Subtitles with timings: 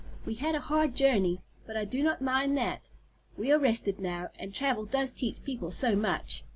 [0.25, 2.89] We had a hard journey, but I do not mind that.
[3.37, 6.43] We are rested now, and travel does teach people so much.